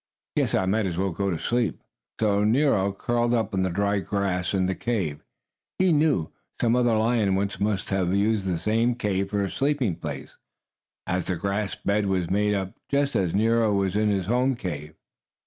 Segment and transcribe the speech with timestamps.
[0.35, 1.79] Guess I might as well go to sleep."
[2.19, 5.23] So Nero curled up on the dried grass in the cave.
[5.77, 9.95] He knew some other lion once must have used the same cave for a sleeping
[9.95, 10.37] place,
[11.05, 14.95] as the grass bed was made up just as Nero's was in the home cave.